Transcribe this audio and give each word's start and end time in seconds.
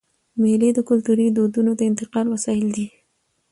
مېلې 0.41 0.69
د 0.75 0.79
کلتوري 0.89 1.27
دودونو 1.31 1.71
د 1.75 1.81
انتقال 1.89 2.25
وسایل 2.29 2.67
دي. 2.77 2.85